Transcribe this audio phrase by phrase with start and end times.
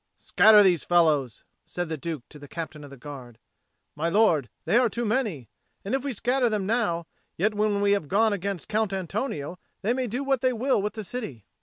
[0.17, 3.37] "Scatter these fellows!" said the Duke to the Captain of the Guard.
[3.95, 5.47] "My lord, they are too many.
[5.85, 7.05] And if we scatter them now,
[7.37, 10.93] yet when we have gone against Count Antonio, they may do what they will with
[10.93, 11.45] the city."